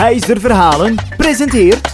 [0.00, 1.92] Heister Verhalen presenteert...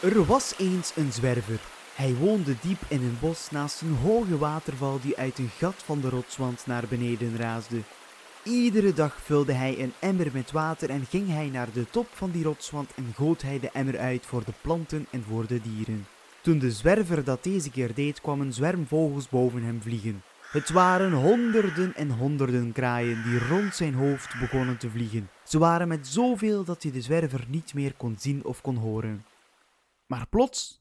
[0.00, 1.60] Er was eens een zwerver.
[1.94, 6.00] Hij woonde diep in een bos naast een hoge waterval die uit een gat van
[6.00, 7.80] de rotswand naar beneden raasde.
[8.42, 12.30] Iedere dag vulde hij een emmer met water en ging hij naar de top van
[12.30, 16.06] die rotswand en goot hij de emmer uit voor de planten en voor de dieren.
[16.40, 20.22] Toen de zwerver dat deze keer deed, kwam een zwerm vogels boven hem vliegen.
[20.50, 25.30] Het waren honderden en honderden kraaien die rond zijn hoofd begonnen te vliegen.
[25.44, 29.24] Ze waren met zoveel dat hij de zwerver niet meer kon zien of kon horen.
[30.06, 30.80] Maar plots.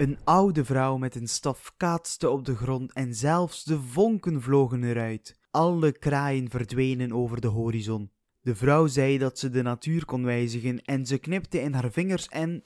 [0.00, 4.84] Een oude vrouw met een staf kaatste op de grond en zelfs de vonken vlogen
[4.84, 5.36] eruit.
[5.50, 8.10] Alle kraaien verdwenen over de horizon.
[8.40, 12.28] De vrouw zei dat ze de natuur kon wijzigen en ze knipte in haar vingers
[12.28, 12.64] en.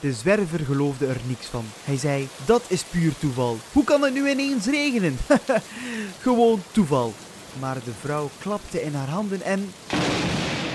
[0.00, 1.64] De zwerver geloofde er niks van.
[1.84, 3.56] Hij zei: Dat is puur toeval.
[3.72, 5.16] Hoe kan het nu ineens regenen?
[6.26, 7.12] Gewoon toeval.
[7.60, 9.68] Maar de vrouw klapte in haar handen en.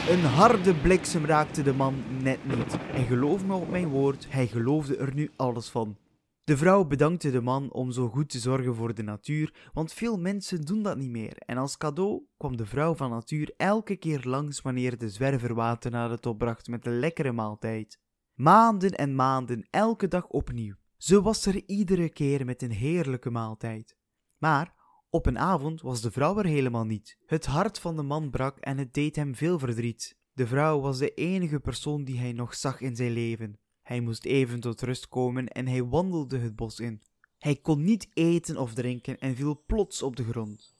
[0.09, 2.77] Een harde bliksem raakte de man net niet.
[2.93, 5.97] En geloof me op mijn woord, hij geloofde er nu alles van.
[6.43, 10.19] De vrouw bedankte de man om zo goed te zorgen voor de natuur, want veel
[10.19, 11.37] mensen doen dat niet meer.
[11.37, 15.91] En als cadeau kwam de vrouw van natuur elke keer langs wanneer de zwerver water
[15.91, 17.99] naar de top bracht met een lekkere maaltijd.
[18.33, 20.75] Maanden en maanden, elke dag opnieuw.
[20.97, 23.95] Ze was er iedere keer met een heerlijke maaltijd.
[24.37, 24.73] Maar
[25.15, 27.17] op een avond was de vrouw er helemaal niet.
[27.25, 30.17] Het hart van de man brak en het deed hem veel verdriet.
[30.33, 33.59] De vrouw was de enige persoon die hij nog zag in zijn leven.
[33.81, 37.01] Hij moest even tot rust komen en hij wandelde het bos in.
[37.37, 40.75] Hij kon niet eten of drinken en viel plots op de grond.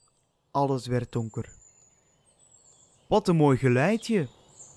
[0.50, 1.52] Alles werd donker.
[3.08, 4.28] Wat een mooi geluidje!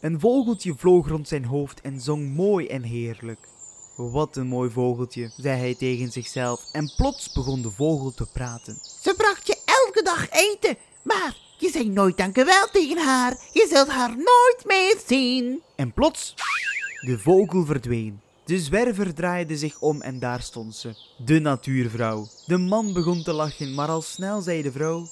[0.02, 3.48] Een vogeltje vloog rond zijn hoofd en zong mooi en heerlijk.
[3.96, 8.89] Wat een mooi vogeltje, zei hij tegen zichzelf, en plots begon de vogel te praten.
[9.02, 13.38] Ze bracht je elke dag eten, maar je zei nooit dankjewel tegen haar.
[13.54, 15.62] Je zult haar nooit meer zien.
[15.76, 16.34] En plots,
[17.02, 18.22] de vogel verdween.
[18.46, 20.96] De zwerver draaide zich om en daar stond ze,
[21.26, 22.28] de natuurvrouw.
[22.46, 25.08] De man begon te lachen, maar al snel zei de vrouw: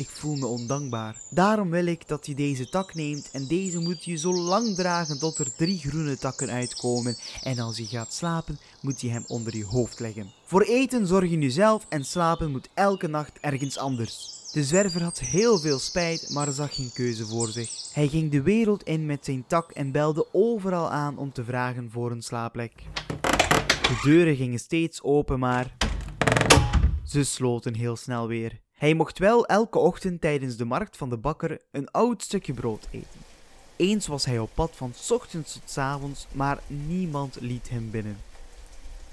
[0.00, 1.16] Ik voel me ondankbaar.
[1.30, 5.18] Daarom wil ik dat je deze tak neemt en deze moet je zo lang dragen
[5.18, 7.16] tot er drie groene takken uitkomen.
[7.42, 10.32] En als je gaat slapen, moet je hem onder je hoofd leggen.
[10.44, 14.30] Voor eten zorg je nu zelf en slapen moet elke nacht ergens anders.
[14.52, 17.70] De zwerver had heel veel spijt, maar zag geen keuze voor zich.
[17.92, 21.90] Hij ging de wereld in met zijn tak en belde overal aan om te vragen
[21.90, 22.72] voor een slaapplek.
[23.82, 25.76] De deuren gingen steeds open, maar
[27.04, 28.60] ze sloten heel snel weer.
[28.80, 32.86] Hij mocht wel elke ochtend tijdens de markt van de bakker een oud stukje brood
[32.90, 33.20] eten.
[33.76, 38.16] Eens was hij op pad van ochtends tot avonds, maar niemand liet hem binnen.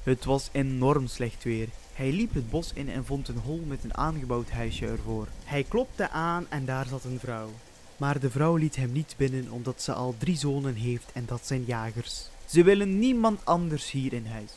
[0.04, 1.68] Het was enorm slecht weer.
[1.94, 5.28] Hij liep het bos in en vond een hol met een aangebouwd huisje ervoor.
[5.44, 7.50] Hij klopte aan en daar zat een vrouw.
[7.98, 11.48] Maar de vrouw liet hem niet binnen omdat ze al drie zonen heeft en dat
[11.48, 12.30] zijn jagers.
[12.46, 14.52] Ze willen niemand anders hier in huis.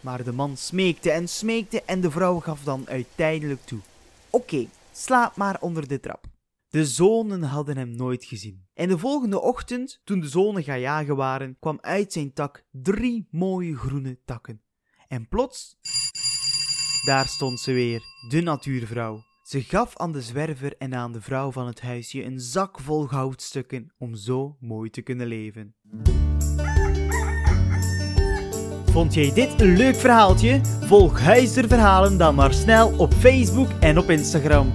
[0.00, 3.80] Maar de man smeekte en smeekte en de vrouw gaf dan uiteindelijk toe.
[4.34, 6.24] Oké, slaap maar onder de trap.
[6.68, 8.66] De zonen hadden hem nooit gezien.
[8.74, 13.26] En de volgende ochtend, toen de zonen gaan jagen waren, kwam uit zijn tak drie
[13.30, 14.62] mooie groene takken.
[15.08, 15.76] En plots,
[17.04, 19.22] daar stond ze weer, de natuurvrouw.
[19.42, 23.06] Ze gaf aan de zwerver en aan de vrouw van het huisje een zak vol
[23.06, 25.74] goudstukken om zo mooi te kunnen leven.
[28.84, 30.81] Vond jij dit een leuk verhaaltje?
[30.92, 34.72] Volg Huister Verhalen dan maar snel op Facebook en op Instagram.